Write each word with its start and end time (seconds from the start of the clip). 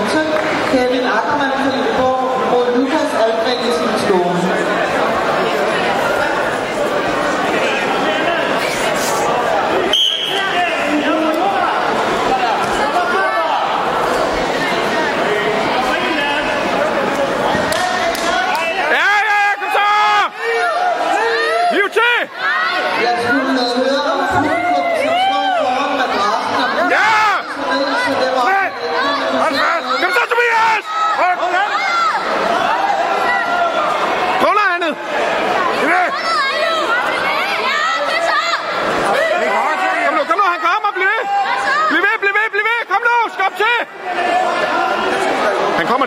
우선 0.00 0.26
대한민 0.72 1.06
아담한 1.06 1.61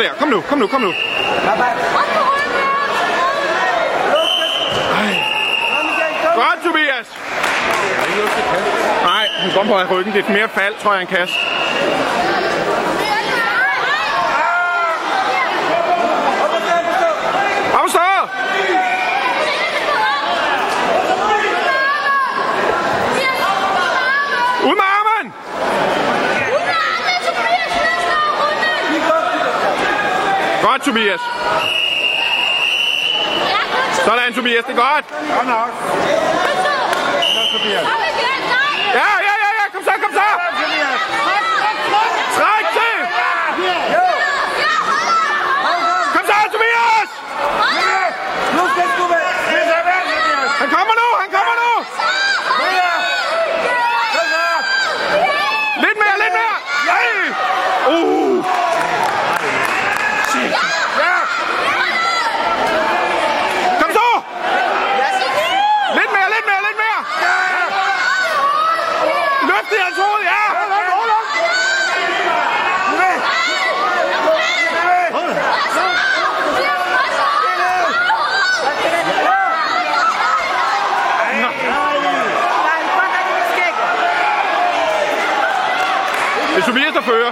der, 0.06 0.14
kom 0.20 0.30
nu, 0.30 0.42
kom 0.42 0.60
nu, 0.60 0.68
kom 0.68 0.82
nu. 0.82 0.94
Godt, 6.36 6.60
Tobias! 6.64 7.08
Nej, 9.04 9.28
han 9.32 9.52
går 9.54 9.64
på 9.64 9.94
ryggen. 9.96 10.14
Det 10.14 10.26
er 10.26 10.32
mere 10.32 10.50
fald, 10.50 10.74
tror 10.82 10.92
jeg, 10.92 11.00
han 11.00 11.08
kast. 11.08 11.34
Kom 17.74 17.90
så! 17.90 18.10
Ud 24.64 24.76
med 24.76 24.88
armen! 24.98 25.34
Godt, 30.66 30.75
Tobias. 30.86 31.22
Sådan, 34.06 34.34
Tobias. 34.34 34.64
Det 34.66 34.72
er 34.72 34.82
godt. 34.86 35.06
Godt 35.36 35.48
nok. 35.48 35.70
Ja, 38.98 39.10
ja, 39.28 39.34
ja, 39.44 39.50
ja. 39.58 39.66
Kom 39.74 39.84
så, 39.84 39.92
kom 40.04 40.12
så. 40.20 40.28
Træk 42.38 42.66
til. 42.78 42.96
Kom 46.14 46.24
så, 46.30 46.38
Tobias. 46.54 47.10
Tobias. 48.98 49.40
Han 50.60 50.70
kommer 50.70 50.94
nu. 51.02 51.10
Kom 54.14 54.28
så. 54.34 54.46
Lidt 55.84 55.98
mere, 56.02 56.18
lidt 56.24 56.34
mere. 56.40 56.58
Nej. 56.86 57.08
Uh. 57.98 58.46
Ja. 61.00 61.16
Kom 63.82 63.92
så. 63.94 64.08
Lidt 65.98 66.12
mere, 66.16 66.30
lidt 66.36 66.46
mere, 66.50 66.62
lidt 66.68 66.78
mere. 66.84 67.00
Løft 69.48 69.72
i 69.72 69.80
hans 69.84 69.98
hoved, 69.98 70.24
ja. 70.24 70.44
Det 86.55 86.55
er 86.55 86.55
Tobias, 86.66 86.94
der 86.94 87.02
fører. 87.02 87.32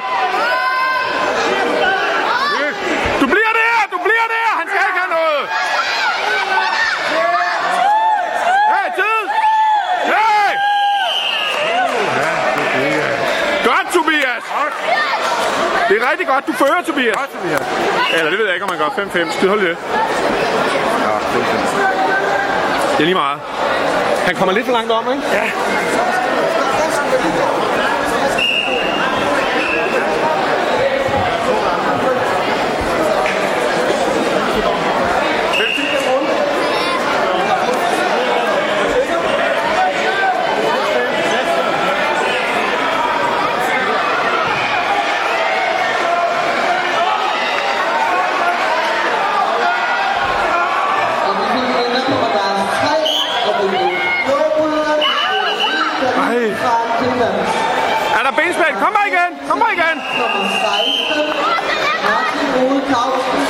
Du 3.22 3.26
bliver 3.34 3.54
der, 3.62 3.74
du 3.92 3.98
bliver 4.06 4.28
der. 4.36 4.48
Han 4.60 4.68
skal 4.70 4.82
ikke 4.90 5.00
have 5.04 5.14
noget. 5.18 5.42
Hey, 8.74 8.88
tid. 9.00 9.22
Hey. 10.14 10.52
Godt, 13.70 13.88
Tobias. 13.94 14.44
Det 15.90 15.96
er 16.02 16.12
rigtig 16.12 16.28
godt, 16.28 16.48
du 16.48 16.54
fører, 16.54 16.82
Tobias. 16.88 17.16
Godt, 17.16 17.32
Tobias. 17.32 17.62
Eller 18.14 18.30
det 18.30 18.40
ved 18.40 18.46
jeg 18.46 18.54
ikke, 18.56 18.66
om 18.66 18.70
man 18.70 18.80
gør 18.80 18.90
5-5. 18.90 19.32
Skid 19.38 19.48
hold 19.48 19.62
det. 19.62 19.68
Ja, 19.68 19.74
det 21.34 21.42
er 21.42 21.64
Det 22.92 23.00
er 23.00 23.06
lige 23.12 23.16
meget. 23.16 23.40
Han 24.26 24.36
kommer 24.36 24.54
lidt 24.54 24.66
for 24.66 24.74
langt 24.74 24.92
om, 24.92 25.12
ikke? 25.12 25.24
Ja. 25.34 25.52
Nej. 56.34 56.50
Er 58.18 58.24
der 58.28 58.34
benspænd? 58.40 58.76
Kom 58.84 58.92
bare 58.98 59.08
igen. 59.14 59.32
Kom 59.50 59.58
bare 59.64 59.74
igen. 59.78 59.96
Nummer 60.20 60.44
16. 60.50 61.34
Martin 62.08 63.43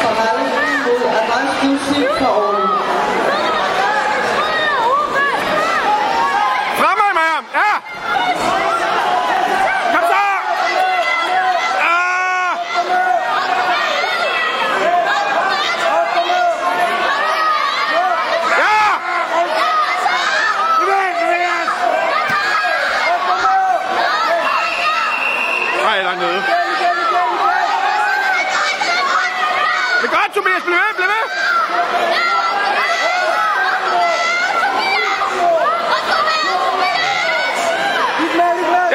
Det 30.13 30.19
er 30.19 30.23
godt, 30.23 30.33
Tobias. 30.35 30.63
Bliv 30.63 30.75
ved, 30.75 30.93
bliv 30.95 31.07
ved. 31.07 31.25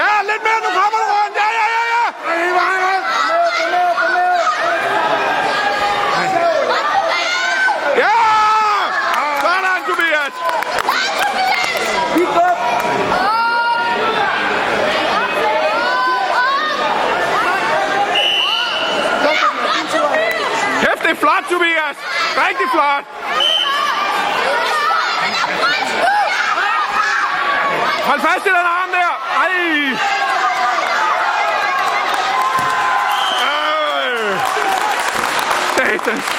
Ja, 0.01 0.11
lidt 0.31 0.43
mere. 0.47 0.61
Nu 0.65 0.71
kommer 0.81 0.99
du 1.03 1.07
rundt. 1.17 1.37
Ja, 1.43 1.49
ja, 1.59 1.67
ja, 1.77 1.83
ja. 1.95 2.05
Ja! 8.03 8.15
Sådan, 9.43 9.81
Tobias. 9.89 10.35
Kæft, 20.83 21.03
det 21.03 21.11
er 21.11 21.15
flot, 21.95 22.47
Rigtig 22.49 22.67
flot. 22.73 23.05
Hold 28.05 28.21
fast 28.21 28.47
i 28.47 28.49
den 28.49 28.57
arm 28.57 28.91
der. 28.91 29.11
Ej. 29.37 29.53
Øh. 33.45 34.41
Satans. 35.77 36.38